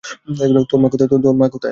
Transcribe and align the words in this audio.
তোর 0.69 0.79
মা 0.81 1.47
কোথায়? 1.47 1.69